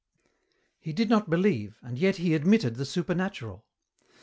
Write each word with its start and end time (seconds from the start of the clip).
He 0.79 0.93
did 0.93 1.11
not 1.11 1.29
believe, 1.29 1.77
and 1.83 1.99
yet 1.99 2.15
he 2.15 2.33
admitted 2.33 2.73
the 2.77 2.85
supernatural. 2.85 3.67